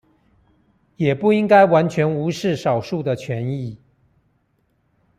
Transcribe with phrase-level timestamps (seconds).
[0.95, 3.77] 也不應該完全無視少數的權益